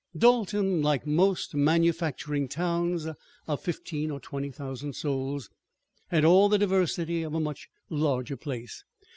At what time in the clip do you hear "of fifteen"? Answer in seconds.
3.45-4.09